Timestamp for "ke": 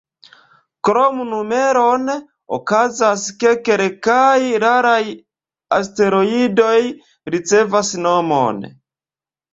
3.43-3.53